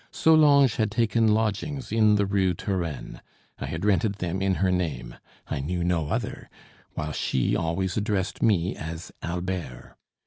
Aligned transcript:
Solange 0.09 0.77
had 0.77 0.89
taken 0.89 1.27
lodgings 1.31 1.91
in 1.91 2.15
the 2.15 2.25
Rue 2.25 2.55
Turenne. 2.55 3.21
I 3.59 3.67
had 3.67 3.85
rented 3.85 4.15
them 4.15 4.41
in 4.41 4.55
her 4.55 4.71
name. 4.71 5.13
I 5.45 5.59
knew 5.59 5.83
no 5.83 6.07
other, 6.07 6.49
while 6.95 7.11
she 7.11 7.55
always 7.55 7.97
addressed 7.97 8.41
me 8.41 8.75
as 8.75 9.11
Albert. 9.21 9.95